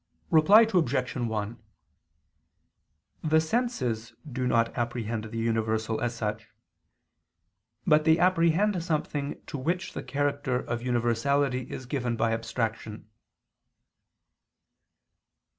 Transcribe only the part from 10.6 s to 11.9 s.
universality is